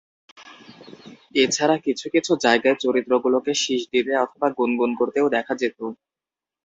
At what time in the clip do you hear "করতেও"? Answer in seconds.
4.99-5.27